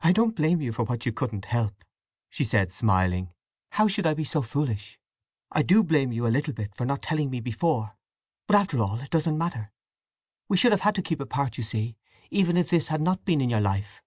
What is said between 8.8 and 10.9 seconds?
it doesn't matter. We should have